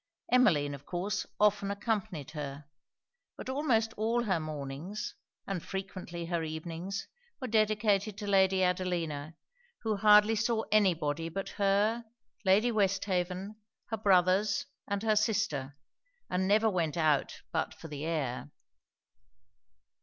[0.31, 2.65] Emmeline, of course, often accompanied her:
[3.37, 5.13] but almost all her mornings,
[5.45, 7.07] and frequently her evenings,
[7.39, 9.35] were dedicated to Lady Adelina;
[9.83, 12.03] who hardly saw any body but her,
[12.43, 13.57] Lady Westhaven,
[13.91, 15.77] her brothers, and her sister;
[16.31, 18.49] and never went out but for the air.